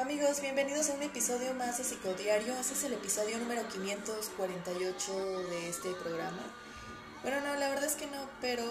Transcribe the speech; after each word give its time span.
Amigos, 0.00 0.40
bienvenidos 0.40 0.90
a 0.90 0.94
un 0.94 1.02
episodio 1.02 1.54
más 1.54 1.78
de 1.78 1.82
Psicodiario. 1.82 2.54
Este 2.54 2.72
es 2.72 2.84
el 2.84 2.92
episodio 2.92 3.36
número 3.38 3.66
548 3.66 5.48
de 5.50 5.68
este 5.68 5.92
programa. 5.94 6.40
Bueno, 7.22 7.40
no, 7.40 7.56
la 7.56 7.68
verdad 7.68 7.86
es 7.86 7.96
que 7.96 8.06
no, 8.06 8.30
pero 8.40 8.62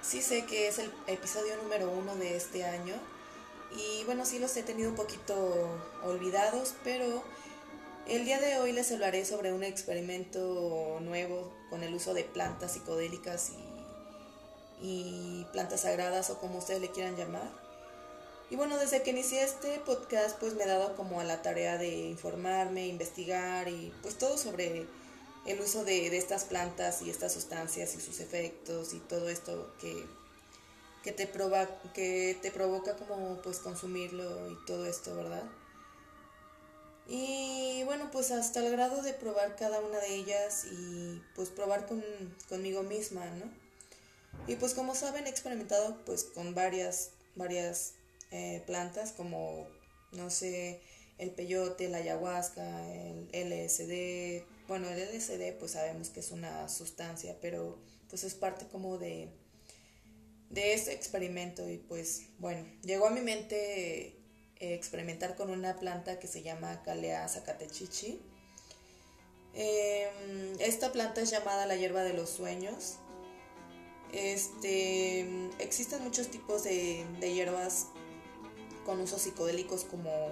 sí 0.00 0.22
sé 0.22 0.46
que 0.46 0.68
es 0.68 0.78
el 0.78 0.90
episodio 1.08 1.58
número 1.62 1.90
uno 1.90 2.16
de 2.16 2.36
este 2.36 2.64
año. 2.64 2.94
Y 3.76 4.04
bueno, 4.04 4.24
sí 4.24 4.38
los 4.38 4.56
he 4.56 4.62
tenido 4.62 4.88
un 4.88 4.96
poquito 4.96 5.68
olvidados, 6.02 6.74
pero 6.82 7.22
el 8.08 8.24
día 8.24 8.40
de 8.40 8.58
hoy 8.58 8.72
les 8.72 8.90
hablaré 8.92 9.26
sobre 9.26 9.52
un 9.52 9.62
experimento 9.62 11.00
nuevo 11.02 11.52
con 11.68 11.82
el 11.82 11.92
uso 11.92 12.14
de 12.14 12.24
plantas 12.24 12.72
psicodélicas 12.72 13.52
y, 14.80 14.86
y 14.86 15.46
plantas 15.52 15.82
sagradas 15.82 16.30
o 16.30 16.38
como 16.38 16.60
ustedes 16.60 16.80
le 16.80 16.90
quieran 16.90 17.14
llamar. 17.14 17.65
Y 18.48 18.54
bueno, 18.54 18.78
desde 18.78 19.02
que 19.02 19.10
inicié 19.10 19.42
este 19.42 19.80
podcast, 19.80 20.38
pues 20.38 20.54
me 20.54 20.64
he 20.64 20.66
dado 20.68 20.94
como 20.94 21.20
a 21.20 21.24
la 21.24 21.42
tarea 21.42 21.78
de 21.78 21.88
informarme, 21.88 22.86
investigar 22.86 23.68
y 23.68 23.92
pues 24.02 24.16
todo 24.18 24.38
sobre 24.38 24.86
el 25.46 25.60
uso 25.60 25.84
de, 25.84 26.16
estas 26.16 26.44
plantas 26.44 27.02
y 27.02 27.10
estas 27.10 27.32
sustancias 27.32 27.96
y 27.96 28.00
sus 28.00 28.20
efectos 28.20 28.94
y 28.94 29.00
todo 29.00 29.28
esto 29.28 29.72
que, 29.80 30.06
que, 31.02 31.10
te, 31.10 31.26
provoca, 31.26 31.68
que 31.92 32.38
te 32.40 32.52
provoca 32.52 32.94
como 32.94 33.40
pues 33.42 33.58
consumirlo 33.58 34.50
y 34.50 34.56
todo 34.64 34.86
esto, 34.86 35.16
¿verdad? 35.16 35.44
Y 37.08 37.82
bueno, 37.84 38.10
pues 38.12 38.30
hasta 38.30 38.64
el 38.64 38.70
grado 38.70 39.02
de 39.02 39.12
probar 39.12 39.56
cada 39.56 39.80
una 39.80 39.98
de 39.98 40.14
ellas 40.14 40.66
y 40.70 41.20
pues 41.34 41.48
probar 41.48 41.86
con, 41.86 42.02
conmigo 42.48 42.84
misma, 42.84 43.24
¿no? 43.26 43.50
Y 44.46 44.54
pues 44.54 44.74
como 44.74 44.94
saben, 44.94 45.26
he 45.26 45.30
experimentado 45.30 45.96
pues 46.04 46.24
con 46.24 46.54
varias, 46.54 47.10
varias 47.34 47.94
eh, 48.36 48.62
plantas 48.66 49.12
como, 49.12 49.66
no 50.12 50.28
sé, 50.28 50.80
el 51.18 51.30
peyote, 51.30 51.88
la 51.88 51.98
ayahuasca, 51.98 52.86
el 52.92 53.28
LSD. 53.32 54.44
Bueno, 54.68 54.88
el 54.90 54.98
LSD 54.98 55.58
pues 55.58 55.72
sabemos 55.72 56.10
que 56.10 56.20
es 56.20 56.30
una 56.30 56.68
sustancia, 56.68 57.36
pero 57.40 57.78
pues 58.10 58.24
es 58.24 58.34
parte 58.34 58.66
como 58.66 58.98
de, 58.98 59.30
de 60.50 60.74
este 60.74 60.92
experimento 60.92 61.68
y 61.68 61.78
pues 61.78 62.26
bueno, 62.38 62.66
llegó 62.82 63.06
a 63.06 63.10
mi 63.10 63.20
mente 63.20 64.16
eh, 64.58 64.74
experimentar 64.74 65.34
con 65.34 65.50
una 65.50 65.78
planta 65.78 66.18
que 66.18 66.26
se 66.26 66.42
llama 66.42 66.82
Calea 66.82 67.26
zacatechichi. 67.28 68.20
Em, 69.54 70.60
esta 70.60 70.92
planta 70.92 71.22
es 71.22 71.30
llamada 71.30 71.64
la 71.64 71.76
hierba 71.76 72.02
de 72.02 72.12
los 72.12 72.28
sueños. 72.28 72.96
Este, 74.12 75.26
existen 75.58 76.02
muchos 76.02 76.28
tipos 76.28 76.62
de, 76.62 77.06
de 77.20 77.34
hierbas 77.34 77.86
con 78.86 79.00
usos 79.00 79.20
psicodélicos 79.20 79.84
como 79.84 80.30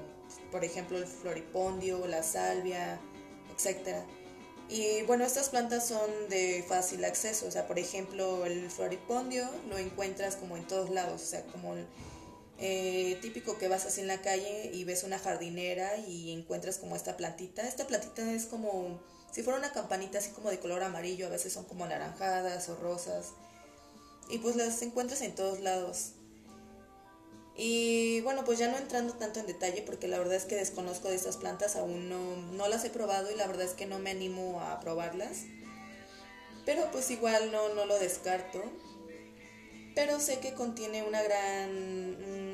por 0.50 0.64
ejemplo 0.64 0.96
el 0.96 1.06
floripondio, 1.06 2.06
la 2.06 2.22
salvia, 2.22 2.98
etc. 3.52 4.04
Y 4.68 5.02
bueno, 5.02 5.24
estas 5.24 5.50
plantas 5.50 5.86
son 5.86 6.08
de 6.30 6.64
fácil 6.66 7.04
acceso, 7.04 7.46
o 7.46 7.50
sea, 7.50 7.66
por 7.66 7.78
ejemplo, 7.78 8.46
el 8.46 8.70
floripondio 8.70 9.46
lo 9.68 9.76
encuentras 9.76 10.36
como 10.36 10.56
en 10.56 10.66
todos 10.66 10.88
lados, 10.88 11.22
o 11.22 11.26
sea, 11.26 11.42
como 11.46 11.74
el 11.74 11.86
eh, 12.58 13.18
típico 13.20 13.58
que 13.58 13.68
vas 13.68 13.84
así 13.84 14.00
en 14.00 14.06
la 14.06 14.22
calle 14.22 14.70
y 14.72 14.84
ves 14.84 15.04
una 15.04 15.18
jardinera 15.18 15.98
y 15.98 16.32
encuentras 16.32 16.78
como 16.78 16.96
esta 16.96 17.16
plantita. 17.16 17.66
Esta 17.68 17.86
plantita 17.86 18.32
es 18.32 18.46
como 18.46 19.00
si 19.32 19.42
fuera 19.42 19.58
una 19.58 19.72
campanita 19.72 20.18
así 20.18 20.30
como 20.30 20.48
de 20.48 20.60
color 20.60 20.82
amarillo, 20.82 21.26
a 21.26 21.30
veces 21.30 21.52
son 21.52 21.64
como 21.64 21.86
naranjadas 21.86 22.68
o 22.68 22.76
rosas. 22.76 23.32
Y 24.30 24.38
pues 24.38 24.56
las 24.56 24.80
encuentras 24.80 25.20
en 25.20 25.34
todos 25.34 25.60
lados. 25.60 26.12
Y 27.56 28.20
bueno, 28.22 28.44
pues 28.44 28.58
ya 28.58 28.68
no 28.68 28.76
entrando 28.76 29.12
tanto 29.14 29.38
en 29.38 29.46
detalle 29.46 29.82
porque 29.82 30.08
la 30.08 30.18
verdad 30.18 30.34
es 30.34 30.44
que 30.44 30.56
desconozco 30.56 31.08
de 31.08 31.14
estas 31.14 31.36
plantas, 31.36 31.76
aún 31.76 32.08
no, 32.08 32.36
no 32.52 32.68
las 32.68 32.84
he 32.84 32.90
probado 32.90 33.30
y 33.30 33.36
la 33.36 33.46
verdad 33.46 33.64
es 33.64 33.74
que 33.74 33.86
no 33.86 33.98
me 33.98 34.10
animo 34.10 34.60
a 34.60 34.80
probarlas. 34.80 35.42
Pero 36.66 36.90
pues 36.90 37.10
igual 37.10 37.52
no, 37.52 37.74
no 37.74 37.86
lo 37.86 37.98
descarto. 37.98 38.62
Pero 39.94 40.18
sé 40.18 40.40
que 40.40 40.54
contiene 40.54 41.04
una 41.04 41.22
gran, 41.22 41.70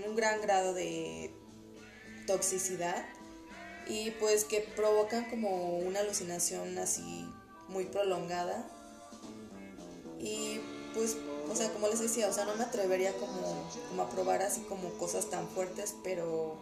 un 0.06 0.14
gran 0.14 0.42
grado 0.42 0.74
de 0.74 1.32
toxicidad 2.26 3.02
y 3.88 4.10
pues 4.12 4.44
que 4.44 4.60
provocan 4.60 5.30
como 5.30 5.78
una 5.78 6.00
alucinación 6.00 6.76
así 6.78 7.26
muy 7.68 7.86
prolongada. 7.86 8.68
Y 10.18 10.60
pues 10.94 11.16
o 11.50 11.56
sea, 11.56 11.72
como 11.72 11.88
les 11.88 11.98
decía, 11.98 12.28
o 12.28 12.32
sea, 12.32 12.44
no 12.44 12.54
me 12.54 12.62
atrevería 12.62 13.12
como, 13.16 13.68
como 13.88 14.02
a 14.02 14.08
probar 14.08 14.40
así 14.42 14.60
como 14.62 14.88
cosas 14.90 15.26
tan 15.26 15.48
fuertes, 15.48 15.94
pero 16.04 16.54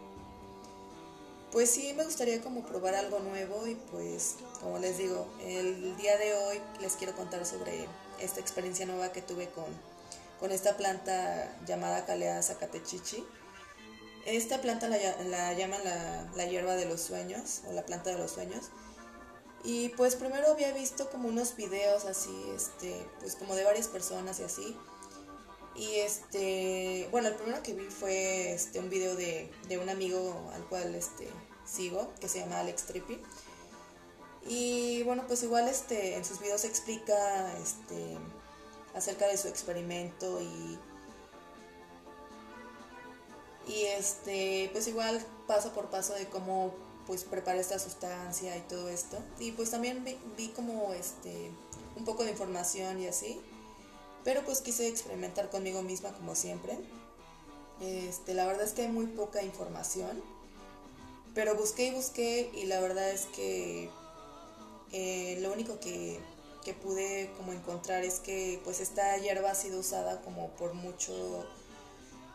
pues 1.51 1.69
sí 1.69 1.93
me 1.93 2.03
gustaría 2.03 2.41
como 2.41 2.63
probar 2.63 2.95
algo 2.95 3.19
nuevo 3.19 3.67
y 3.67 3.75
pues 3.75 4.35
como 4.61 4.79
les 4.79 4.97
digo, 4.97 5.27
el 5.41 5.95
día 5.97 6.17
de 6.17 6.33
hoy 6.33 6.61
les 6.79 6.93
quiero 6.93 7.15
contar 7.15 7.45
sobre 7.45 7.87
esta 8.19 8.39
experiencia 8.39 8.85
nueva 8.87 9.11
que 9.11 9.21
tuve 9.21 9.49
con, 9.49 9.65
con 10.39 10.51
esta 10.51 10.75
planta 10.75 11.55
llamada 11.67 12.05
Calea 12.05 12.41
zacatechichi. 12.41 13.23
Esta 14.25 14.59
planta 14.59 14.87
la, 14.87 14.97
la 15.25 15.53
llaman 15.53 15.83
la, 15.83 16.27
la 16.35 16.45
hierba 16.45 16.75
de 16.75 16.85
los 16.85 17.01
sueños 17.01 17.61
o 17.67 17.73
la 17.73 17.85
planta 17.85 18.09
de 18.09 18.17
los 18.17 18.31
sueños. 18.31 18.69
Y 19.63 19.89
pues 19.89 20.15
primero 20.15 20.51
había 20.51 20.71
visto 20.71 21.09
como 21.09 21.27
unos 21.27 21.55
videos 21.55 22.05
así, 22.05 22.33
este, 22.55 23.05
pues 23.19 23.35
como 23.35 23.55
de 23.55 23.65
varias 23.65 23.87
personas 23.87 24.39
y 24.39 24.43
así. 24.43 24.77
Y 25.75 25.95
este, 25.95 27.07
bueno, 27.11 27.27
el 27.29 27.35
primero 27.35 27.61
que 27.61 27.73
vi 27.73 27.85
fue 27.85 28.53
este, 28.53 28.79
un 28.79 28.89
video 28.89 29.15
de, 29.15 29.51
de 29.67 29.77
un 29.77 29.89
amigo 29.89 30.49
al 30.53 30.65
cual 30.67 30.95
este, 30.95 31.29
sigo, 31.65 32.13
que 32.19 32.27
se 32.27 32.39
llama 32.39 32.59
Alex 32.59 32.83
Trippy. 32.83 33.21
Y 34.47 35.03
bueno, 35.03 35.23
pues 35.27 35.43
igual 35.43 35.67
este, 35.67 36.15
en 36.15 36.25
sus 36.25 36.39
videos 36.39 36.63
explica 36.63 37.53
este, 37.61 38.17
acerca 38.95 39.27
de 39.27 39.37
su 39.37 39.47
experimento 39.47 40.41
y, 40.41 40.79
y 43.67 43.85
este, 43.85 44.69
pues 44.71 44.87
igual 44.87 45.23
paso 45.47 45.73
por 45.73 45.89
paso 45.89 46.13
de 46.13 46.27
cómo 46.27 46.73
pues 47.09 47.23
preparé 47.23 47.59
esta 47.59 47.79
sustancia 47.79 48.55
y 48.55 48.61
todo 48.69 48.87
esto. 48.87 49.17
Y 49.39 49.51
pues 49.53 49.71
también 49.71 50.05
vi, 50.37 50.49
como 50.49 50.93
este 50.93 51.49
un 51.95 52.05
poco 52.05 52.23
de 52.23 52.29
información 52.29 53.01
y 53.01 53.07
así. 53.07 53.41
Pero 54.23 54.45
pues 54.45 54.61
quise 54.61 54.87
experimentar 54.87 55.49
conmigo 55.49 55.81
misma 55.81 56.13
como 56.13 56.35
siempre. 56.35 56.77
Este, 57.81 58.35
la 58.35 58.45
verdad 58.45 58.63
es 58.63 58.73
que 58.73 58.83
hay 58.83 58.89
muy 58.89 59.07
poca 59.07 59.41
información. 59.41 60.21
Pero 61.33 61.55
busqué 61.55 61.87
y 61.87 61.91
busqué 61.95 62.51
y 62.53 62.67
la 62.67 62.79
verdad 62.79 63.09
es 63.09 63.25
que 63.25 63.89
eh, 64.91 65.39
lo 65.41 65.51
único 65.51 65.79
que, 65.79 66.19
que 66.63 66.75
pude 66.75 67.31
como 67.37 67.53
encontrar 67.53 68.03
es 68.03 68.19
que 68.19 68.61
pues 68.63 68.81
esta 68.81 69.17
hierba 69.17 69.49
ha 69.49 69.55
sido 69.55 69.79
usada 69.79 70.21
como 70.21 70.49
por 70.51 70.75
mucho 70.75 71.43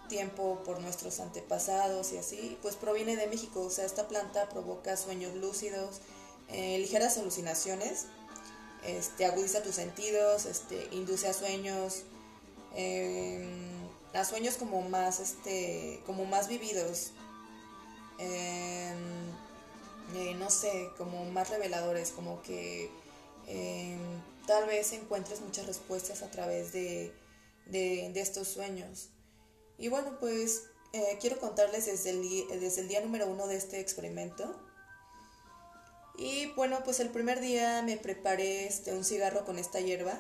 tiempo 0.09 0.63
por 0.65 0.81
nuestros 0.81 1.21
antepasados 1.21 2.13
y 2.13 2.19
así, 2.19 2.59
pues 2.63 2.77
proviene 2.77 3.17
de 3.17 3.27
México. 3.27 3.63
O 3.63 3.71
sea, 3.71 3.85
esta 3.85 4.09
planta 4.09 4.49
provoca 4.49 4.97
sueños 4.97 5.35
lúcidos, 5.35 6.01
eh, 6.49 6.79
ligeras 6.79 7.19
alucinaciones, 7.19 8.07
este, 8.85 9.25
agudiza 9.25 9.63
tus 9.63 9.77
sentidos, 9.77 10.47
este, 10.47 10.89
induce 10.93 11.29
a 11.29 11.33
sueños, 11.33 12.03
em, 12.75 13.89
a 14.13 14.25
sueños 14.25 14.57
como 14.57 14.83
más, 14.83 15.21
este, 15.21 16.03
como 16.07 16.27
más 16.27 16.49
vividos, 16.49 17.13
em, 18.19 18.99
eh, 20.15 20.35
no 20.39 20.51
sé, 20.51 20.91
como 20.99 21.25
más 21.27 21.51
reveladores, 21.51 22.11
como 22.11 22.43
que 22.43 22.91
em, 23.47 23.99
tal 24.47 24.67
vez 24.67 24.93
encuentres 24.93 25.41
muchas 25.41 25.67
respuestas 25.67 26.23
a 26.23 26.31
través 26.31 26.73
de, 26.73 27.13
de 27.67 28.21
estos 28.21 28.49
sueños. 28.49 29.11
Y 29.79 29.89
bueno, 29.89 30.19
pues 30.21 30.65
eh, 30.93 31.19
quiero 31.21 31.41
contarles 31.41 31.87
desde 31.87 32.11
el, 32.11 32.61
desde 32.61 32.83
el 32.83 32.89
día 32.89 33.01
número 33.01 33.27
uno 33.27 33.49
de 33.49 33.57
este 33.57 33.81
experimento. 33.81 34.55
Y 36.17 36.47
bueno, 36.55 36.79
pues 36.85 37.01
el 37.01 37.09
primer 37.11 37.41
día 37.41 37.83
me 37.83 37.97
preparé 37.97 38.67
este, 38.67 38.93
un 38.93 39.05
cigarro 39.05 39.45
con 39.45 39.59
esta 39.59 39.81
hierba. 39.81 40.17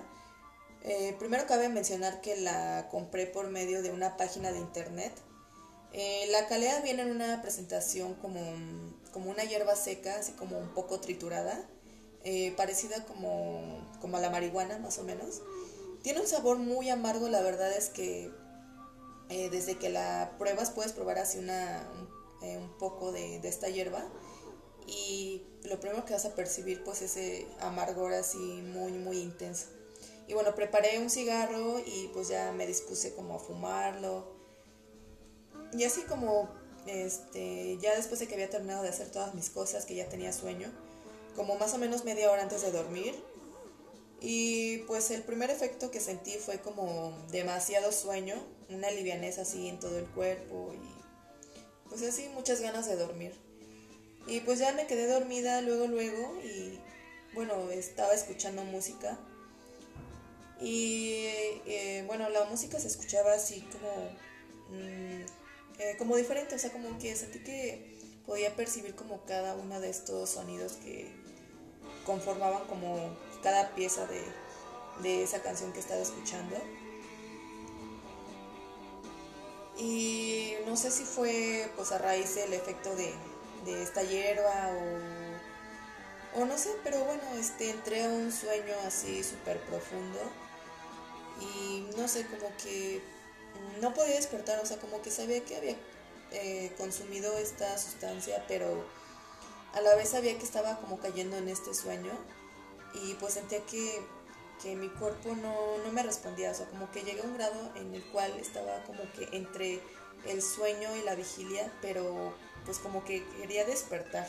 Eh, 0.83 1.15
primero 1.19 1.47
cabe 1.47 1.69
mencionar 1.69 2.21
que 2.21 2.37
la 2.37 2.89
compré 2.91 3.27
por 3.27 3.49
medio 3.51 3.83
de 3.83 3.91
una 3.93 4.17
página 4.17 4.51
de 4.51 4.59
internet. 4.59 5.13
Eh, 5.93 6.27
la 6.31 6.49
calea 6.49 6.81
viene 6.81 7.03
en 7.03 7.13
una 7.13 7.41
presentación 7.41 8.15
como, 8.15 8.41
como 9.13 9.31
una 9.31 9.45
hierba 9.45 9.77
seca, 9.77 10.17
así 10.17 10.33
como 10.33 10.59
un 10.59 10.75
poco 10.75 10.99
triturada, 10.99 11.65
parecida 12.57 13.05
como, 13.05 13.87
como 14.01 14.17
a 14.17 14.21
la 14.21 14.31
marihuana 14.31 14.79
más 14.79 14.99
o 14.99 15.05
menos. 15.05 15.41
Tiene 16.03 16.21
un 16.21 16.27
sabor 16.27 16.59
muy 16.59 16.91
amargo, 16.91 17.29
la 17.29 17.43
verdad 17.43 17.73
es 17.73 17.91
que 17.91 18.33
eh, 19.29 19.49
desde 19.51 19.77
que 19.79 19.89
la 19.89 20.35
pruebas 20.39 20.71
puedes 20.71 20.93
probar 20.93 21.19
así 21.19 21.39
una, 21.39 21.89
un, 21.99 22.09
eh, 22.47 22.61
poco 22.79 23.13
de, 23.13 23.37
esta 23.45 23.69
hierba 23.69 24.05
y 24.87 25.43
lo 25.63 25.81
primero 25.81 26.05
que 26.05 26.13
vas 26.13 26.27
a 26.27 26.35
percibir 26.35 26.85
pues 26.85 27.01
ese 27.01 27.47
amargor 27.61 28.13
así 28.13 28.39
muy 28.39 28.93
muy 28.93 29.19
intenso. 29.19 29.67
Y 30.27 30.35
bueno, 30.35 30.55
preparé 30.55 30.99
un 30.99 31.11
cigarro 31.11 31.81
y 31.81 32.09
pues 32.13 32.29
ya 32.29 32.53
me 32.53 32.67
dispuse 32.67 33.15
como 33.15 33.37
a 33.37 33.39
fumarlo. 33.39 34.33
Y 35.73 35.85
así 35.85 36.03
como 36.03 36.49
este, 36.87 37.79
ya 37.79 37.95
después 37.97 38.21
de 38.21 38.29
que 38.29 38.35
había 38.35 38.51
terminado 38.51 38.83
de 38.83 38.89
hacer 38.89 39.11
todas 39.11 39.35
mis 39.35 39.51
cosas, 39.51 39.85
que 39.85 39.95
ya 39.95 40.09
tenía 40.09 40.33
sueño, 40.33 40.71
como 41.37 41.57
más 41.57 41.75
o 41.75 41.79
menos 41.79 42.05
media 42.05 42.31
hora 42.31 42.43
antes 42.43 42.63
de 42.63 42.71
dormir. 42.71 43.15
Y 44.21 44.79
pues 44.87 45.11
el 45.11 45.23
primer 45.23 45.51
efecto 45.51 45.91
que 45.91 46.01
sentí 46.01 46.33
fue 46.39 46.61
como 46.61 47.17
demasiado 47.31 47.93
sueño, 47.93 48.37
una 48.69 48.91
livianez 48.91 49.39
así 49.39 49.69
en 49.69 49.79
todo 49.79 49.99
el 49.99 50.07
cuerpo 50.07 50.73
y 50.75 51.89
pues 51.89 52.03
así 52.03 52.29
muchas 52.35 52.61
ganas 52.61 52.87
de 52.87 52.97
dormir. 52.97 53.33
Y 54.27 54.41
pues 54.41 54.59
ya 54.59 54.73
me 54.73 54.87
quedé 54.87 55.07
dormida 55.07 55.61
luego, 55.61 55.87
luego 55.87 56.41
y 56.43 56.79
bueno, 57.35 57.71
estaba 57.71 58.15
escuchando 58.15 58.65
música. 58.65 59.19
Y 60.61 61.27
eh, 61.67 62.05
bueno, 62.07 62.29
la 62.31 62.45
música 62.45 62.79
se 62.79 62.89
escuchaba 62.89 63.35
así 63.35 63.67
como, 63.73 63.91
mm, 64.71 65.25
eh, 65.79 65.97
como 65.99 66.17
diferente, 66.17 66.55
o 66.55 66.59
sea, 66.59 66.73
como 66.73 66.99
que 66.99 67.15
sentí 67.17 67.41
que 67.41 67.99
podía 68.25 68.55
percibir 68.57 68.95
como 68.95 69.25
cada 69.27 69.55
uno 69.57 69.81
de 69.81 69.91
estos 69.91 70.31
sonidos 70.31 70.75
que 70.75 71.13
conformaban 72.07 72.67
como 72.67 73.17
cada 73.43 73.75
pieza 73.75 74.07
de, 74.07 74.23
de 75.03 75.23
esa 75.23 75.43
canción 75.43 75.73
que 75.73 75.81
estaba 75.81 76.01
escuchando. 76.01 76.57
Y 79.77 80.55
no 80.67 80.77
sé 80.77 80.91
si 80.91 81.05
fue 81.05 81.71
pues 81.77 81.91
a 81.93 81.99
raíz 81.99 82.35
del 82.37 82.53
efecto 82.53 82.95
de, 82.95 83.13
de 83.65 83.83
esta 83.83 84.03
hierba 84.03 84.71
o, 86.35 86.41
o, 86.41 86.45
no 86.45 86.57
sé, 86.57 86.71
pero 86.85 87.05
bueno, 87.05 87.23
este, 87.39 87.71
entré 87.71 88.05
a 88.05 88.09
un 88.09 88.31
sueño 88.33 88.75
así 88.87 89.25
súper 89.25 89.59
profundo 89.63 90.21
y 91.41 91.89
no 91.97 92.07
sé, 92.07 92.27
como 92.27 92.57
que 92.63 93.03
no 93.81 93.95
podía 93.95 94.17
despertar, 94.17 94.61
o 94.61 94.67
sea, 94.67 94.79
como 94.79 95.03
que 95.03 95.11
sabía 95.11 95.45
que 95.45 95.57
había 95.57 95.77
eh, 96.31 96.73
consumido 96.79 97.37
esta 97.39 97.77
sustancia, 97.79 98.45
pero 98.49 98.85
a 99.73 99.81
la 99.81 99.95
vez 99.97 100.11
sabía 100.11 100.39
que 100.39 100.45
estaba 100.45 100.79
como 100.79 100.99
cayendo 100.99 101.37
en 101.37 101.49
este 101.49 101.75
sueño 101.75 102.13
y 102.95 103.15
pues 103.15 103.35
sentía 103.35 103.65
que, 103.67 104.03
que 104.63 104.77
mi 104.77 104.89
cuerpo 104.89 105.35
no, 105.35 105.79
no, 105.85 105.93
me 105.93 106.03
respondía, 106.03 106.51
o 106.51 106.55
sea, 106.55 106.67
como 106.67 106.91
que 106.91 107.03
llegué 107.03 107.23
a 107.23 107.25
un 107.25 107.35
grado 107.35 107.73
en 107.77 107.95
el 107.95 108.05
cual 108.05 108.33
estaba 108.39 108.83
como 108.85 109.01
que 109.13 109.29
entre 109.37 109.81
el 110.27 110.43
sueño 110.43 110.95
y 110.97 111.03
la 111.03 111.15
vigilia, 111.15 111.71
pero 111.83 112.35
pues 112.65 112.79
como 112.79 113.05
que 113.05 113.25
quería 113.39 113.65
despertar. 113.65 114.27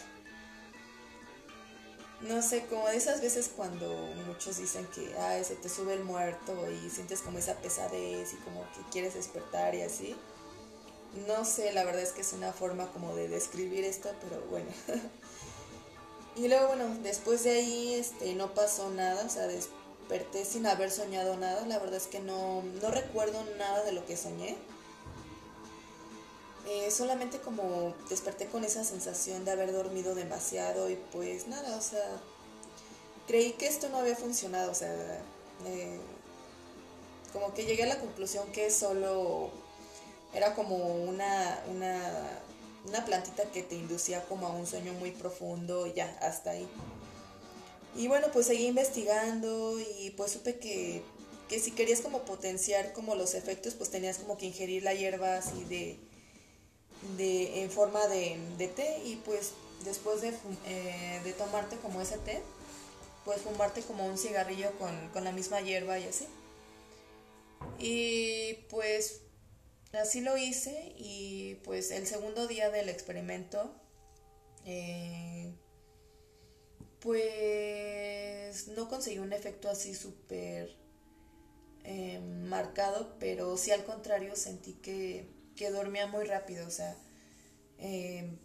No 2.21 2.41
sé, 2.41 2.65
como 2.65 2.87
de 2.87 2.97
esas 2.97 3.21
veces 3.21 3.51
cuando 3.55 3.93
muchos 4.25 4.57
dicen 4.57 4.87
que 4.87 5.13
ah, 5.19 5.41
se 5.43 5.55
te 5.55 5.69
sube 5.69 5.93
el 5.93 6.03
muerto 6.03 6.53
y 6.71 6.89
sientes 6.89 7.21
como 7.21 7.37
esa 7.37 7.55
pesadez 7.55 8.33
y 8.33 8.37
como 8.37 8.61
que 8.71 8.81
quieres 8.91 9.13
despertar 9.13 9.75
y 9.75 9.81
así. 9.81 10.15
No 11.27 11.45
sé, 11.45 11.71
la 11.71 11.83
verdad 11.83 12.01
es 12.01 12.11
que 12.11 12.21
es 12.21 12.33
una 12.33 12.51
forma 12.51 12.91
como 12.91 13.15
de 13.15 13.27
describir 13.27 13.83
esto, 13.85 14.09
pero 14.21 14.41
bueno. 14.49 14.69
Y 16.37 16.49
luego, 16.49 16.67
bueno, 16.67 16.93
después 17.01 17.45
de 17.45 17.51
ahí 17.51 17.93
este, 17.93 18.35
no 18.35 18.53
pasó 18.53 18.89
nada, 18.89 19.23
o 19.25 19.29
sea, 19.29 19.47
desperté 20.07 20.45
sin 20.45 20.65
haber 20.67 20.91
soñado 20.91 21.35
nada. 21.37 21.65
La 21.65 21.79
verdad 21.79 21.95
es 21.95 22.07
que 22.07 22.19
no, 22.19 22.61
no 22.81 22.91
recuerdo 22.91 23.43
nada 23.57 23.83
de 23.83 23.91
lo 23.91 24.05
que 24.05 24.15
soñé. 24.15 24.57
Eh, 26.67 26.89
solamente 26.89 27.39
como 27.39 27.93
desperté 28.09 28.47
con 28.47 28.63
esa 28.63 28.83
sensación 28.83 29.45
de 29.45 29.51
haber 29.51 29.71
dormido 29.71 30.15
demasiado 30.15 30.89
y 30.89 30.95
pues 31.11 31.47
nada, 31.47 31.77
o 31.77 31.81
sea, 31.81 32.03
creí 33.27 33.51
que 33.51 33.67
esto 33.67 33.87
no 33.89 33.99
había 33.99 34.15
funcionado, 34.15 34.71
o 34.71 34.73
sea, 34.73 34.91
eh, 35.67 35.99
como 37.31 37.53
que 37.53 37.65
llegué 37.65 37.83
a 37.83 37.87
la 37.87 37.99
conclusión 37.99 38.51
que 38.51 38.71
solo 38.71 39.51
era 40.33 40.55
como 40.55 40.75
una, 40.75 41.63
una 41.69 42.41
una 42.87 43.03
plantita 43.03 43.43
que 43.51 43.63
te 43.63 43.75
inducía 43.75 44.23
como 44.25 44.47
a 44.47 44.51
un 44.51 44.67
sueño 44.67 44.93
muy 44.93 45.11
profundo, 45.11 45.87
ya, 45.87 46.05
hasta 46.21 46.51
ahí. 46.51 46.67
Y 47.95 48.07
bueno, 48.07 48.27
pues 48.33 48.47
seguí 48.47 48.65
investigando 48.65 49.79
y 49.79 50.11
pues 50.11 50.31
supe 50.31 50.57
que, 50.57 51.01
que 51.47 51.59
si 51.59 51.71
querías 51.71 52.01
como 52.01 52.25
potenciar 52.25 52.93
como 52.93 53.15
los 53.15 53.33
efectos, 53.33 53.73
pues 53.73 53.89
tenías 53.89 54.17
como 54.17 54.37
que 54.37 54.47
ingerir 54.47 54.83
la 54.83 54.93
hierba 54.93 55.37
así 55.37 55.63
de, 55.65 55.97
de 57.17 57.63
en 57.63 57.71
forma 57.71 58.07
de, 58.07 58.71
té 58.75 59.01
y 59.05 59.15
pues 59.17 59.51
después 59.85 60.21
de, 60.21 60.33
eh, 60.65 61.21
de, 61.23 61.33
tomarte 61.33 61.77
como 61.77 62.01
ese 62.01 62.17
té, 62.17 62.41
pues 63.23 63.41
fumarte 63.41 63.81
como 63.81 64.05
un 64.05 64.17
cigarrillo 64.17 64.71
con, 64.77 65.09
con 65.09 65.23
la 65.23 65.31
misma 65.31 65.61
hierba 65.61 65.97
y 65.99 66.03
así. 66.03 66.27
Y 67.79 68.53
pues 68.69 69.21
Así 70.01 70.21
lo 70.21 70.37
hice 70.37 70.93
y 70.97 71.55
pues 71.63 71.91
el 71.91 72.05
segundo 72.05 72.47
día 72.47 72.69
del 72.69 72.89
experimento, 72.89 73.71
eh, 74.65 75.44
pues 77.05 78.67
no 78.69 78.89
conseguí 78.89 79.19
un 79.19 79.31
efecto 79.31 79.69
así 79.69 79.93
súper 79.93 80.75
eh, 81.83 82.19
marcado, 82.19 83.15
pero 83.19 83.57
sí 83.57 83.69
al 83.69 83.83
contrario 83.85 84.35
sentí 84.35 84.73
que, 84.73 85.29
que 85.55 85.69
dormía 85.69 86.07
muy 86.07 86.25
rápido, 86.25 86.65
o 86.65 86.71
sea, 86.71 86.97
eh, 87.77 88.39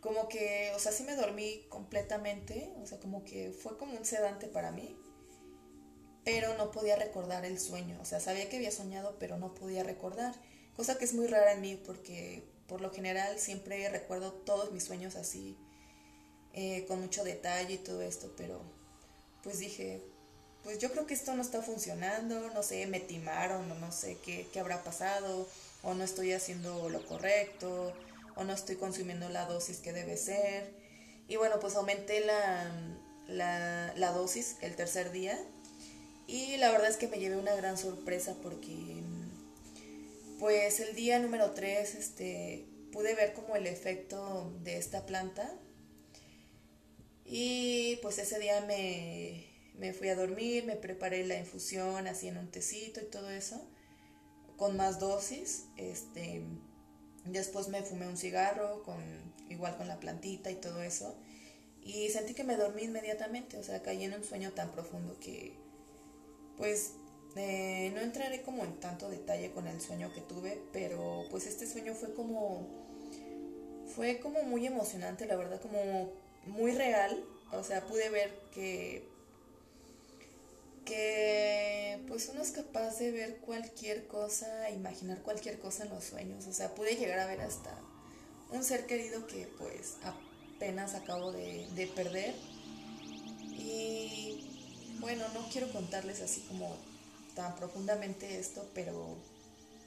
como 0.00 0.30
que, 0.30 0.72
o 0.74 0.78
sea, 0.78 0.92
sí 0.92 1.02
me 1.02 1.14
dormí 1.14 1.66
completamente, 1.68 2.72
o 2.82 2.86
sea, 2.86 2.98
como 3.00 3.22
que 3.22 3.52
fue 3.52 3.76
como 3.76 3.98
un 3.98 4.06
sedante 4.06 4.46
para 4.46 4.72
mí, 4.72 4.96
pero 6.24 6.56
no 6.56 6.70
podía 6.70 6.96
recordar 6.96 7.44
el 7.44 7.60
sueño, 7.60 7.98
o 8.00 8.06
sea, 8.06 8.18
sabía 8.18 8.48
que 8.48 8.56
había 8.56 8.70
soñado, 8.70 9.18
pero 9.18 9.36
no 9.36 9.54
podía 9.54 9.82
recordar 9.82 10.34
cosa 10.74 10.96
que 10.96 11.04
es 11.04 11.12
muy 11.12 11.26
rara 11.26 11.52
en 11.52 11.60
mí 11.60 11.76
porque 11.76 12.48
por 12.66 12.80
lo 12.80 12.90
general 12.90 13.38
siempre 13.38 13.86
recuerdo 13.90 14.32
todos 14.32 14.72
mis 14.72 14.84
sueños 14.84 15.16
así, 15.16 15.58
eh, 16.60 16.86
con 16.88 17.00
mucho 17.00 17.22
detalle 17.22 17.74
y 17.74 17.78
todo 17.78 18.02
esto, 18.02 18.32
pero 18.36 18.60
pues 19.44 19.60
dije, 19.60 20.02
pues 20.64 20.80
yo 20.80 20.90
creo 20.90 21.06
que 21.06 21.14
esto 21.14 21.32
no 21.36 21.42
está 21.42 21.62
funcionando, 21.62 22.50
no 22.50 22.64
sé, 22.64 22.84
me 22.88 22.98
timaron 22.98 23.70
o 23.70 23.76
no 23.76 23.92
sé 23.92 24.18
qué, 24.24 24.44
qué 24.52 24.58
habrá 24.58 24.82
pasado, 24.82 25.46
o 25.84 25.94
no 25.94 26.02
estoy 26.02 26.32
haciendo 26.32 26.88
lo 26.88 27.06
correcto, 27.06 27.92
o 28.34 28.42
no 28.42 28.52
estoy 28.52 28.74
consumiendo 28.74 29.28
la 29.28 29.46
dosis 29.46 29.78
que 29.78 29.92
debe 29.92 30.16
ser. 30.16 30.68
Y 31.28 31.36
bueno, 31.36 31.60
pues 31.60 31.76
aumenté 31.76 32.26
la, 32.26 32.72
la, 33.28 34.10
dosis 34.10 34.56
el 34.60 34.74
tercer 34.74 35.12
día 35.12 35.38
y 36.26 36.56
la 36.56 36.72
verdad 36.72 36.90
es 36.90 36.96
que 36.96 37.06
me 37.06 37.20
llevé 37.20 37.36
una 37.36 37.54
gran 37.54 37.78
sorpresa 37.78 38.34
porque 38.42 39.00
pues 40.40 40.80
el 40.80 40.96
día 40.96 41.20
número 41.20 41.52
3 41.52 41.94
este, 41.94 42.66
pude 42.90 43.14
ver 43.14 43.32
como 43.32 43.54
el 43.54 43.68
efecto 43.68 44.52
de 44.64 44.76
esta 44.76 45.06
planta 45.06 45.54
y 47.28 47.96
pues 48.02 48.18
ese 48.18 48.38
día 48.38 48.62
me, 48.62 49.46
me 49.78 49.92
fui 49.92 50.08
a 50.08 50.16
dormir, 50.16 50.64
me 50.64 50.76
preparé 50.76 51.26
la 51.26 51.38
infusión 51.38 52.06
así 52.06 52.28
en 52.28 52.38
un 52.38 52.50
tecito 52.50 53.00
y 53.00 53.04
todo 53.04 53.30
eso, 53.30 53.60
con 54.56 54.76
más 54.76 54.98
dosis. 54.98 55.66
Este, 55.76 56.42
después 57.26 57.68
me 57.68 57.82
fumé 57.82 58.08
un 58.08 58.16
cigarro, 58.16 58.82
con, 58.82 58.98
igual 59.50 59.76
con 59.76 59.88
la 59.88 60.00
plantita 60.00 60.50
y 60.50 60.56
todo 60.56 60.82
eso. 60.82 61.16
Y 61.82 62.08
sentí 62.10 62.34
que 62.34 62.44
me 62.44 62.56
dormí 62.56 62.82
inmediatamente, 62.82 63.58
o 63.58 63.62
sea, 63.62 63.82
caí 63.82 64.04
en 64.04 64.14
un 64.14 64.24
sueño 64.24 64.52
tan 64.52 64.72
profundo 64.72 65.18
que 65.20 65.56
pues 66.56 66.94
eh, 67.36 67.92
no 67.94 68.00
entraré 68.00 68.42
como 68.42 68.64
en 68.64 68.80
tanto 68.80 69.08
detalle 69.08 69.52
con 69.52 69.66
el 69.68 69.80
sueño 69.80 70.12
que 70.12 70.20
tuve, 70.22 70.60
pero 70.72 71.24
pues 71.30 71.46
este 71.46 71.66
sueño 71.66 71.94
fue 71.94 72.14
como 72.14 72.66
fue 73.94 74.18
como 74.20 74.42
muy 74.42 74.66
emocionante, 74.66 75.26
la 75.26 75.36
verdad, 75.36 75.60
como 75.60 76.12
muy 76.48 76.72
real, 76.72 77.24
o 77.52 77.62
sea, 77.62 77.86
pude 77.86 78.08
ver 78.10 78.40
que 78.52 79.06
que 80.84 82.02
pues 82.08 82.30
uno 82.30 82.40
es 82.40 82.50
capaz 82.50 82.98
de 82.98 83.10
ver 83.10 83.36
cualquier 83.38 84.06
cosa, 84.06 84.70
imaginar 84.70 85.20
cualquier 85.20 85.58
cosa 85.58 85.84
en 85.84 85.90
los 85.90 86.04
sueños, 86.04 86.46
o 86.46 86.52
sea, 86.52 86.74
pude 86.74 86.96
llegar 86.96 87.18
a 87.18 87.26
ver 87.26 87.42
hasta 87.42 87.78
un 88.50 88.64
ser 88.64 88.86
querido 88.86 89.26
que 89.26 89.46
pues 89.58 89.96
apenas 90.02 90.94
acabo 90.94 91.30
de, 91.32 91.68
de 91.74 91.86
perder 91.88 92.34
y 93.58 94.48
bueno, 94.98 95.24
no 95.34 95.46
quiero 95.50 95.70
contarles 95.72 96.22
así 96.22 96.40
como 96.48 96.74
tan 97.34 97.54
profundamente 97.56 98.38
esto, 98.38 98.66
pero 98.74 99.16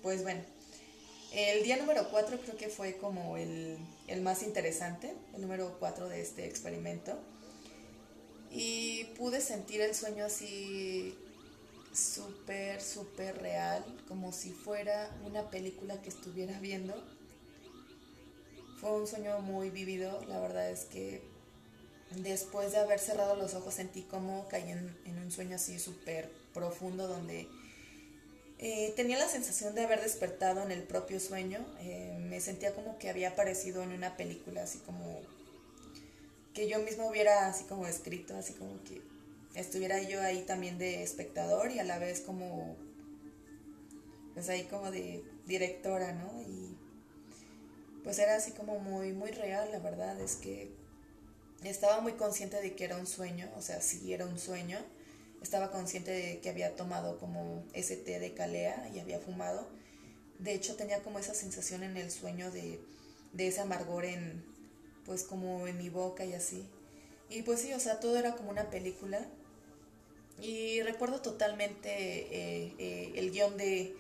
pues 0.01 0.23
bueno. 0.23 0.41
El 1.31 1.63
día 1.63 1.77
número 1.77 2.09
4 2.09 2.39
creo 2.41 2.57
que 2.57 2.67
fue 2.67 2.97
como 2.97 3.38
el, 3.38 3.77
el 4.07 4.21
más 4.21 4.43
interesante, 4.43 5.15
el 5.33 5.41
número 5.41 5.77
4 5.79 6.09
de 6.09 6.21
este 6.21 6.45
experimento. 6.45 7.17
Y 8.51 9.05
pude 9.17 9.39
sentir 9.39 9.79
el 9.79 9.95
sueño 9.95 10.25
así 10.25 11.17
súper, 11.93 12.81
súper 12.81 13.41
real, 13.41 13.85
como 14.09 14.33
si 14.33 14.51
fuera 14.51 15.09
una 15.25 15.50
película 15.50 16.01
que 16.01 16.09
estuviera 16.09 16.59
viendo. 16.59 17.01
Fue 18.81 18.91
un 18.91 19.07
sueño 19.07 19.39
muy 19.39 19.69
vivido, 19.69 20.21
la 20.27 20.38
verdad 20.41 20.69
es 20.69 20.83
que 20.83 21.21
después 22.17 22.73
de 22.73 22.79
haber 22.79 23.00
cerrado 23.00 23.38
los 23.38 23.53
ojos 23.53 23.75
sentí 23.75 24.01
como 24.01 24.50
caí 24.50 24.69
en, 24.69 24.97
en 25.05 25.17
un 25.17 25.31
sueño 25.31 25.55
así 25.55 25.79
súper 25.79 26.29
profundo 26.53 27.07
donde 27.07 27.47
Eh, 28.63 28.93
tenía 28.95 29.17
la 29.17 29.27
sensación 29.27 29.73
de 29.73 29.81
haber 29.81 30.01
despertado 30.01 30.61
en 30.61 30.71
el 30.71 30.83
propio 30.83 31.19
sueño. 31.19 31.65
Eh, 31.79 32.15
me 32.29 32.39
sentía 32.39 32.75
como 32.75 32.99
que 32.99 33.09
había 33.09 33.29
aparecido 33.29 33.81
en 33.81 33.91
una 33.91 34.15
película, 34.15 34.61
así 34.61 34.77
como 34.79 35.19
que 36.53 36.67
yo 36.67 36.79
misma 36.79 37.05
hubiera 37.05 37.47
así 37.47 37.63
como 37.63 37.87
escrito, 37.87 38.35
así 38.35 38.53
como 38.53 38.83
que 38.83 39.01
estuviera 39.55 39.99
yo 40.03 40.21
ahí 40.21 40.43
también 40.43 40.77
de 40.77 41.01
espectador 41.01 41.71
y 41.71 41.79
a 41.79 41.83
la 41.83 41.97
vez 41.97 42.21
como, 42.21 42.75
pues 44.35 44.47
ahí 44.49 44.65
como 44.65 44.91
de 44.91 45.23
directora, 45.47 46.13
¿no? 46.13 46.41
Y 46.43 46.77
pues 48.03 48.19
era 48.19 48.35
así 48.35 48.51
como 48.51 48.77
muy, 48.79 49.11
muy 49.11 49.31
real, 49.31 49.69
la 49.71 49.79
verdad, 49.79 50.19
es 50.21 50.35
que 50.35 50.71
estaba 51.63 51.99
muy 51.99 52.13
consciente 52.13 52.61
de 52.61 52.75
que 52.75 52.83
era 52.85 52.97
un 52.97 53.07
sueño, 53.07 53.49
o 53.57 53.61
sea, 53.61 53.81
sí 53.81 54.13
era 54.13 54.25
un 54.27 54.37
sueño, 54.37 54.77
estaba 55.41 55.71
consciente 55.71 56.12
de 56.12 56.39
que 56.39 56.50
había 56.50 56.75
tomado 56.75 57.17
como 57.17 57.65
ese 57.74 57.98
té 57.98 58.19
de 58.19 58.33
calea 58.33 58.89
y 58.93 59.00
había 59.00 59.19
fumado. 59.19 59.67
De 60.39 60.53
hecho, 60.53 60.75
tenía 60.75 61.01
como 61.01 61.19
esa 61.19 61.33
sensación 61.33 61.83
en 61.83 61.98
el 61.98 62.12
sueño 62.12 62.51
de, 62.51 62.79
de 63.33 63.48
ese 63.48 63.62
amargor 63.62 64.05
en, 64.05 64.43
pues 65.05 65.24
como 65.24 65.67
en 65.67 65.77
mi 65.77 65.89
boca 65.89 66.25
y 66.25 66.33
así. 66.33 66.67
Y 67.29 67.41
pues 67.43 67.62
sí, 67.62 67.74
o 67.74 67.79
sea, 67.79 68.00
todo 68.00 68.17
era 68.17 68.36
como 68.36 68.51
una 68.51 68.69
película. 68.69 69.25
Y 70.39 70.81
recuerdo 70.81 71.21
totalmente 71.21 71.89
eh, 71.89 72.75
eh, 72.77 73.12
el 73.15 73.31
guion 73.31 73.57
de, 73.57 73.95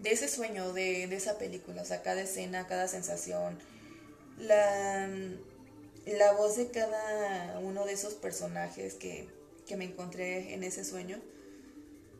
de, 0.00 0.10
ese 0.10 0.28
sueño, 0.28 0.72
de, 0.72 1.06
de, 1.06 1.16
esa 1.16 1.38
película, 1.38 1.82
o 1.82 1.84
sea, 1.84 2.02
cada 2.02 2.22
escena, 2.22 2.66
cada 2.66 2.88
sensación, 2.88 3.58
la, 4.36 5.08
la 6.06 6.32
voz 6.32 6.56
de 6.56 6.70
cada 6.70 7.60
uno 7.60 7.84
de 7.84 7.92
esos 7.92 8.14
personajes 8.14 8.94
que, 8.94 9.28
que 9.66 9.76
me 9.76 9.84
encontré 9.84 10.54
en 10.54 10.64
ese 10.64 10.84
sueño. 10.84 11.20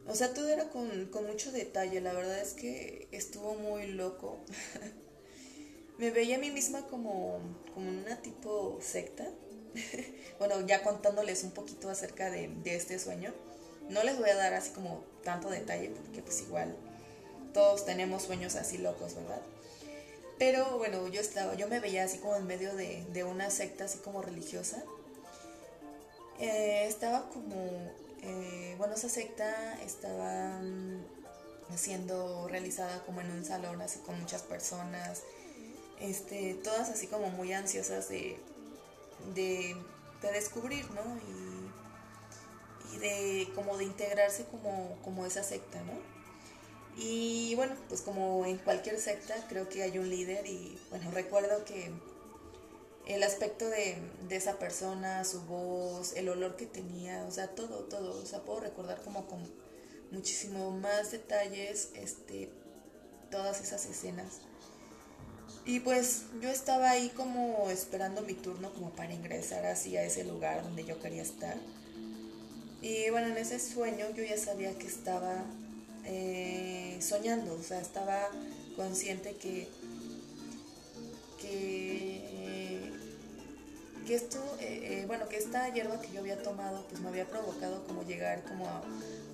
O 0.08 0.14
sea, 0.14 0.34
todo 0.34 0.48
era 0.48 0.68
con, 0.70 1.06
con 1.06 1.26
mucho 1.26 1.50
detalle, 1.50 2.00
la 2.00 2.12
verdad 2.12 2.38
es 2.38 2.52
que 2.52 3.08
estuvo 3.10 3.54
muy 3.54 3.86
loco. 3.88 4.38
me 5.98 6.10
veía 6.10 6.36
a 6.36 6.38
mí 6.38 6.50
misma 6.50 6.86
como, 6.86 7.40
como 7.74 7.88
una 7.88 8.20
tipo 8.22 8.78
secta. 8.80 9.26
bueno, 10.38 10.60
ya 10.66 10.82
contándoles 10.82 11.42
un 11.44 11.50
poquito 11.50 11.90
acerca 11.90 12.30
de, 12.30 12.48
de, 12.48 12.76
este 12.76 12.98
sueño. 12.98 13.32
No 13.88 14.02
les 14.04 14.18
voy 14.18 14.30
a 14.30 14.36
dar 14.36 14.54
así 14.54 14.70
como 14.70 15.04
tanto 15.24 15.50
detalle, 15.50 15.90
porque 15.90 16.22
pues 16.22 16.40
igual 16.42 16.76
todos 17.52 17.84
tenemos 17.84 18.24
sueños 18.24 18.54
así 18.56 18.78
locos, 18.78 19.14
¿verdad? 19.14 19.40
Pero 20.38 20.78
bueno, 20.78 21.08
yo 21.08 21.20
estaba, 21.20 21.54
yo 21.54 21.66
me 21.68 21.80
veía 21.80 22.04
así 22.04 22.18
como 22.18 22.36
en 22.36 22.46
medio 22.46 22.74
de, 22.74 23.04
de 23.12 23.24
una 23.24 23.50
secta 23.50 23.84
así 23.84 23.98
como 23.98 24.22
religiosa. 24.22 24.84
Eh, 26.38 26.86
estaba 26.86 27.28
como, 27.30 27.56
eh, 28.22 28.74
bueno, 28.78 28.94
esa 28.94 29.08
secta 29.08 29.80
estaba 29.82 30.58
mm, 30.60 31.76
siendo 31.76 32.48
realizada 32.48 33.02
como 33.04 33.20
en 33.20 33.30
un 33.30 33.44
salón 33.44 33.80
así 33.80 33.98
con 34.00 34.20
muchas 34.20 34.42
personas 34.42 35.22
este, 36.00 36.54
todas 36.62 36.90
así 36.90 37.06
como 37.06 37.30
muy 37.30 37.52
ansiosas 37.52 38.08
de, 38.08 38.36
de, 39.34 39.76
descubrir, 40.32 40.84
¿no? 40.90 41.02
Y, 42.92 42.96
y, 42.96 42.98
de 42.98 43.48
como 43.54 43.76
de 43.76 43.84
integrarse 43.84 44.44
como, 44.46 44.98
como 45.04 45.24
esa 45.24 45.42
secta, 45.42 45.80
¿no? 45.84 45.92
Y 46.96 47.54
bueno, 47.54 47.74
pues 47.88 48.00
como 48.00 48.44
en 48.46 48.58
cualquier 48.58 48.98
secta 48.98 49.34
creo 49.48 49.68
que 49.68 49.82
hay 49.82 49.98
un 49.98 50.08
líder 50.08 50.46
y 50.46 50.78
bueno, 50.90 51.10
recuerdo 51.12 51.64
que 51.64 51.92
el 53.06 53.22
aspecto 53.22 53.68
de, 53.68 53.96
de, 54.28 54.36
esa 54.36 54.58
persona, 54.58 55.24
su 55.24 55.42
voz, 55.42 56.14
el 56.14 56.28
olor 56.28 56.56
que 56.56 56.66
tenía, 56.66 57.24
o 57.24 57.30
sea, 57.30 57.48
todo, 57.48 57.84
todo, 57.84 58.20
o 58.20 58.26
sea, 58.26 58.42
puedo 58.42 58.60
recordar 58.60 59.00
como 59.02 59.26
con 59.26 59.40
muchísimo 60.10 60.70
más 60.72 61.12
detalles 61.12 61.90
este, 61.94 62.50
todas 63.30 63.60
esas 63.60 63.86
escenas. 63.86 64.40
Y 65.64 65.80
pues 65.80 66.22
yo 66.40 66.48
estaba 66.48 66.90
ahí 66.90 67.08
como 67.10 67.68
esperando 67.70 68.22
mi 68.22 68.34
turno 68.34 68.72
como 68.72 68.90
para 68.90 69.12
ingresar 69.12 69.66
así 69.66 69.96
a 69.96 70.04
ese 70.04 70.24
lugar 70.24 70.62
donde 70.62 70.84
yo 70.84 71.00
quería 71.00 71.22
estar. 71.22 71.56
Y 72.82 73.10
bueno, 73.10 73.28
en 73.28 73.36
ese 73.36 73.58
sueño 73.58 74.06
yo 74.14 74.22
ya 74.22 74.38
sabía 74.38 74.78
que 74.78 74.86
estaba 74.86 75.44
eh, 76.04 76.98
soñando, 77.00 77.54
o 77.54 77.62
sea, 77.62 77.80
estaba 77.80 78.30
consciente 78.76 79.34
que, 79.36 79.66
que, 81.40 81.85
que 84.06 84.14
esto, 84.14 84.38
eh, 84.60 85.00
eh, 85.00 85.04
bueno, 85.06 85.28
que 85.28 85.36
esta 85.36 85.68
hierba 85.72 86.00
que 86.00 86.12
yo 86.12 86.20
había 86.20 86.40
tomado 86.42 86.84
pues 86.88 87.00
me 87.00 87.08
había 87.08 87.26
provocado 87.26 87.84
como 87.86 88.02
llegar 88.04 88.42
como 88.44 88.66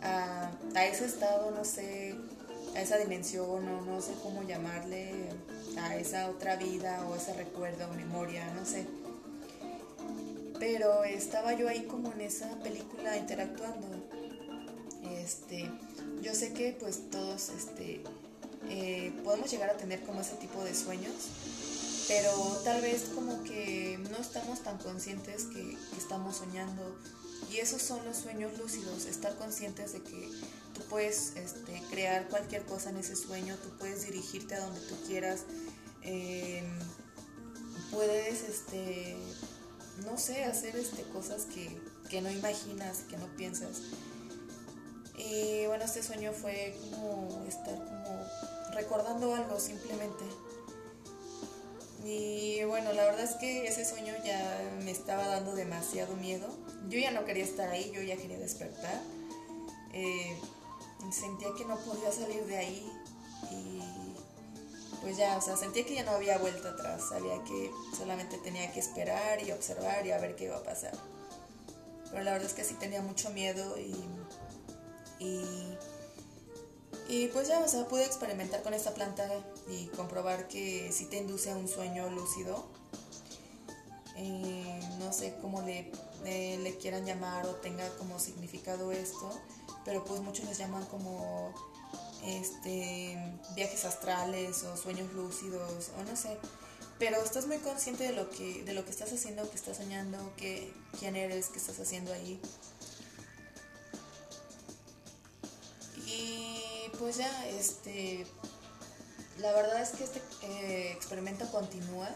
a, 0.02 0.50
a 0.75 0.87
ese 0.87 1.05
estado, 1.05 1.50
no 1.50 1.64
sé, 1.64 2.17
a 2.75 2.81
esa 2.81 2.97
dimensión 2.97 3.69
o 3.69 3.81
no 3.83 4.00
sé 4.00 4.12
cómo 4.23 4.43
llamarle, 4.43 5.29
a 5.79 5.97
esa 5.97 6.29
otra 6.29 6.57
vida 6.57 7.07
o 7.07 7.14
ese 7.14 7.35
recuerdo 7.35 7.88
o 7.91 7.95
memoria, 7.95 8.45
no 8.55 8.64
sé. 8.64 8.87
Pero 10.59 11.05
estaba 11.05 11.55
yo 11.55 11.69
ahí 11.69 11.83
como 11.85 12.12
en 12.12 12.23
esa 12.23 12.49
película 12.61 13.17
interactuando. 13.17 13.88
Este, 15.19 15.69
yo 16.23 16.35
sé 16.35 16.52
que 16.52 16.76
pues 16.79 17.11
todos 17.11 17.50
este, 17.50 18.02
eh, 18.69 19.12
podemos 19.25 19.50
llegar 19.50 19.71
a 19.71 19.76
tener 19.76 20.00
como 20.02 20.21
ese 20.21 20.37
tipo 20.37 20.62
de 20.64 20.75
sueños, 20.75 21.14
pero 22.09 22.32
tal 22.64 22.80
vez 22.80 23.04
como 23.14 23.42
que 23.44 23.99
no 24.11 24.18
estamos 24.18 24.62
tan 24.62 24.78
conscientes 24.78 25.44
que 25.44 25.76
estamos 25.97 26.37
soñando. 26.37 26.97
Y 27.50 27.59
esos 27.59 27.82
son 27.82 28.04
los 28.04 28.16
sueños 28.16 28.56
lúcidos, 28.59 29.04
estar 29.04 29.37
conscientes 29.37 29.92
de 29.92 30.02
que 30.02 30.30
tú 30.75 30.80
puedes 30.88 31.37
este, 31.37 31.82
crear 31.90 32.28
cualquier 32.28 32.64
cosa 32.64 32.90
en 32.90 32.97
ese 32.97 33.16
sueño, 33.16 33.56
tú 33.62 33.68
puedes 33.78 34.06
dirigirte 34.06 34.54
a 34.54 34.61
donde 34.61 34.80
tú 34.80 34.94
quieras, 35.06 35.40
em, 36.02 36.64
puedes, 37.90 38.42
este, 38.49 39.16
no 40.04 40.16
sé, 40.18 40.44
hacer 40.44 40.76
este, 40.76 41.02
cosas 41.04 41.44
que, 41.44 41.78
que 42.09 42.23
no 42.23 42.30
imaginas, 42.30 43.00
que 43.09 43.18
no 43.18 43.26
piensas. 43.37 43.82
Y 45.16 45.66
bueno, 45.66 45.85
este 45.85 46.02
sueño 46.02 46.32
fue 46.32 46.75
como 46.80 47.44
estar 47.47 47.75
como 47.75 48.26
recordando 48.75 49.35
algo 49.35 49.61
simplemente. 49.61 50.25
Y 52.04 52.64
bueno, 52.64 52.92
la 52.92 53.04
verdad 53.04 53.23
es 53.23 53.37
que 53.37 53.66
ese 53.66 53.85
sueño 53.85 54.12
ya 54.25 54.61
me 54.85 54.90
estaba 54.90 55.26
dando 55.28 55.54
demasiado 55.54 56.16
miedo. 56.16 56.49
Yo 56.88 56.99
ya 56.99 57.11
no 57.12 57.25
quería 57.25 57.44
estar 57.44 57.71
ahí, 57.71 57.92
yo 57.94 58.02
ya 58.02 58.16
quería 58.16 58.38
despertar. 58.38 59.00
Eh, 59.92 60.37
sentía 61.12 61.49
que 61.56 61.64
no 61.64 61.76
podía 61.78 62.11
salir 62.11 62.44
de 62.47 62.56
ahí 62.56 62.92
y 63.50 63.82
pues 65.02 65.16
ya, 65.16 65.37
o 65.37 65.40
sea, 65.40 65.56
sentía 65.56 65.85
que 65.85 65.94
ya 65.94 66.04
no 66.04 66.12
había 66.12 66.38
vuelta 66.38 66.71
atrás, 66.71 67.09
sabía 67.09 67.42
que 67.44 67.71
solamente 67.97 68.38
tenía 68.38 68.71
que 68.73 68.78
esperar 68.78 69.42
y 69.42 69.50
observar 69.50 70.06
y 70.06 70.12
a 70.12 70.18
ver 70.18 70.37
qué 70.37 70.44
iba 70.44 70.56
a 70.56 70.62
pasar. 70.62 70.92
Pero 72.11 72.23
la 72.23 72.32
verdad 72.32 72.47
es 72.47 72.54
que 72.54 72.62
sí 72.62 72.75
tenía 72.75 73.02
mucho 73.02 73.30
miedo 73.30 73.76
y, 73.78 73.97
y, 75.18 75.76
y 77.12 77.26
pues 77.26 77.47
ya, 77.47 77.59
o 77.61 77.69
sea, 77.69 77.87
pude 77.88 78.07
experimentar 78.07 78.62
con 78.62 78.73
esta 78.73 78.95
planta 78.95 79.28
y 79.69 79.88
comprobar 79.88 80.49
que 80.49 80.90
sí 80.92 81.04
te 81.04 81.19
induce 81.19 81.50
a 81.50 81.57
un 81.59 81.69
sueño 81.69 82.09
lúcido. 82.09 82.64
Eh, 84.16 84.81
no 84.99 85.12
sé 85.12 85.37
cómo 85.42 85.61
le, 85.61 85.92
le 86.25 86.78
quieran 86.78 87.04
llamar 87.04 87.45
o 87.45 87.57
tenga 87.57 87.87
como 87.99 88.19
significado 88.19 88.92
esto, 88.92 89.31
pero 89.85 90.02
pues 90.07 90.23
muchos 90.23 90.47
les 90.47 90.57
llaman 90.57 90.87
como 90.87 91.52
este 92.25 93.19
viajes 93.54 93.85
astrales 93.85 94.62
o 94.62 94.75
sueños 94.78 95.12
lúcidos 95.12 95.90
o 95.99 96.04
no 96.04 96.16
sé 96.16 96.38
pero 97.00 97.21
estás 97.21 97.49
muy 97.49 97.59
consciente 97.59 98.04
de 98.04 98.12
lo 98.12 98.31
que 98.31 98.62
de 98.62 98.73
lo 98.75 98.85
que 98.85 98.92
estás 98.92 99.12
haciendo 99.12 99.50
que 99.50 99.57
estás 99.57 99.78
soñando 99.78 100.19
que 100.37 100.73
quién 101.00 101.16
eres 101.16 101.49
qué 101.49 101.59
estás 101.59 101.81
haciendo 101.81 102.12
ahí 102.12 102.40
pues 107.02 107.16
ya 107.16 107.49
este 107.49 108.25
la 109.40 109.52
verdad 109.52 109.82
es 109.82 109.90
que 109.90 110.04
este 110.04 110.23
eh, 110.42 110.92
experimento 110.92 111.50
continúa 111.50 112.09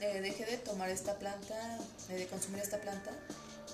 eh, 0.00 0.20
dejé 0.20 0.46
de 0.46 0.58
tomar 0.58 0.90
esta 0.90 1.18
planta 1.18 1.78
eh, 2.08 2.14
de 2.14 2.28
consumir 2.28 2.62
esta 2.62 2.80
planta 2.80 3.10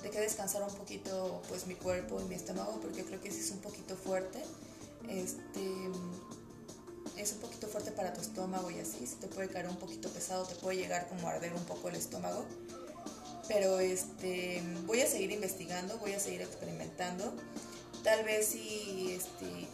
dejé 0.02 0.20
descansar 0.20 0.62
un 0.62 0.74
poquito 0.74 1.42
pues 1.48 1.66
mi 1.66 1.74
cuerpo 1.74 2.18
y 2.18 2.24
mi 2.24 2.34
estómago 2.34 2.80
porque 2.80 3.04
creo 3.04 3.20
que 3.20 3.30
sí 3.30 3.40
es 3.40 3.50
un 3.50 3.60
poquito 3.60 3.96
fuerte. 3.96 4.42
Este 5.08 5.60
es 7.16 7.32
un 7.32 7.38
poquito 7.38 7.68
fuerte 7.68 7.90
para 7.90 8.12
tu 8.12 8.20
estómago 8.20 8.70
y 8.70 8.80
así, 8.80 9.06
si 9.06 9.16
te 9.16 9.28
puede 9.28 9.48
caer 9.48 9.68
un 9.68 9.76
poquito 9.76 10.08
pesado, 10.10 10.46
te 10.46 10.54
puede 10.56 10.78
llegar 10.78 11.08
como 11.08 11.28
a 11.28 11.32
arder 11.32 11.52
un 11.54 11.64
poco 11.64 11.88
el 11.88 11.96
estómago. 11.96 12.44
Pero 13.48 13.80
este 13.80 14.62
voy 14.86 15.00
a 15.00 15.06
seguir 15.06 15.30
investigando, 15.30 15.98
voy 15.98 16.12
a 16.12 16.20
seguir 16.20 16.42
experimentando. 16.42 17.34
Tal 18.02 18.24
vez 18.24 18.48
si 18.48 19.12
este 19.12 19.68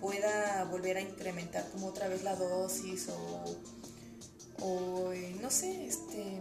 pueda 0.00 0.64
volver 0.64 0.96
a 0.96 1.00
incrementar 1.00 1.68
como 1.70 1.88
otra 1.88 2.08
vez 2.08 2.22
la 2.22 2.34
dosis 2.34 3.08
o, 3.08 4.64
o 4.64 5.12
no 5.40 5.50
sé, 5.50 5.86
este 5.86 6.40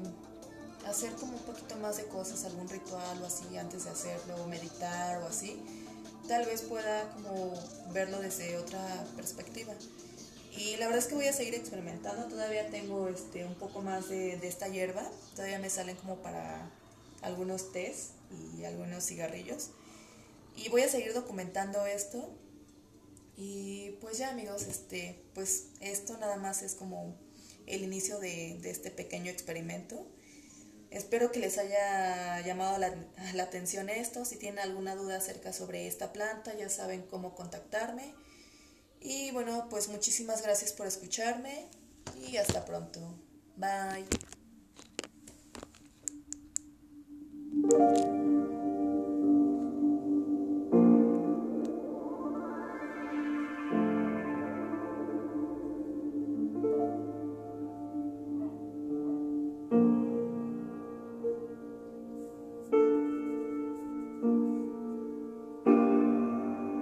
hacer 0.88 1.12
como 1.14 1.34
un 1.34 1.44
poquito 1.44 1.76
más 1.78 1.98
de 1.98 2.06
cosas, 2.06 2.46
algún 2.46 2.70
ritual 2.70 3.22
o 3.22 3.26
así 3.26 3.58
antes 3.58 3.86
de 3.86 3.90
hacerlo, 3.90 4.46
meditar 4.48 5.22
o 5.24 5.28
así, 5.28 5.60
tal 6.28 6.46
vez 6.46 6.62
pueda 6.62 7.10
como 7.14 7.54
verlo 7.92 8.20
desde 8.20 8.58
otra 8.58 9.06
perspectiva. 9.16 9.74
Y 10.58 10.78
la 10.78 10.86
verdad 10.86 11.00
es 11.00 11.08
que 11.08 11.16
voy 11.16 11.28
a 11.28 11.34
seguir 11.34 11.56
experimentando, 11.56 12.28
todavía 12.28 12.70
tengo 12.70 13.10
este, 13.10 13.46
un 13.46 13.56
poco 13.56 13.82
más 13.82 14.08
de, 14.08 14.38
de 14.38 14.48
esta 14.48 14.68
hierba, 14.68 15.04
todavía 15.36 15.60
me 15.60 15.70
salen 15.70 15.98
como 15.98 16.18
para 16.18 16.70
algunos 17.22 17.72
tés 17.74 18.12
y 18.58 18.64
algunos 18.64 19.06
cigarrillos. 19.06 19.72
Y 20.56 20.70
voy 20.70 20.84
a 20.84 20.90
seguir 20.90 21.14
documentando 21.14 21.86
esto. 21.86 22.30
Y 23.38 23.92
pues 24.01 24.18
ya 24.18 24.30
amigos, 24.30 24.63
este, 24.63 25.24
pues 25.34 25.68
esto 25.82 26.18
nada 26.18 26.38
más 26.38 26.62
es 26.62 26.75
como 26.75 27.18
el 27.68 27.84
inicio 27.84 28.20
de, 28.20 28.58
de 28.62 28.70
este 28.70 28.92
pequeño 28.92 29.32
experimento. 29.32 30.08
Espero 30.92 31.32
que 31.32 31.39
les 31.39 31.58
haya 31.58 32.39
llamado 32.42 32.77
la, 32.77 32.96
la, 33.34 33.44
atención 33.44 33.89
esto. 33.89 34.24
Si 34.24 34.38
tienen 34.38 34.60
alguna 34.60 34.96
duda 34.96 35.18
acerca 35.18 35.51
sobre 35.51 35.88
esta 35.88 36.13
planta, 36.13 36.56
ya 36.56 36.70
saben 36.70 37.01
cómo 37.01 37.36
contactarme. 37.36 38.13
Y 39.01 39.32
bueno, 39.32 39.68
pues 39.70 39.89
muchísimas 39.89 40.42
gracias 40.42 40.72
por 40.72 40.88
escucharme 40.88 41.68
y 42.25 42.38
hasta 42.38 42.63
pronto. 42.63 43.01
Bye. 43.58 44.06